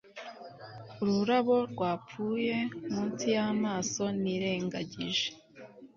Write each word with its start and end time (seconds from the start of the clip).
Ururabo 1.03 1.55
rwapfuye 1.71 2.55
munsi 2.91 3.25
yamaso 3.35 4.03
nirengagije 4.21 5.27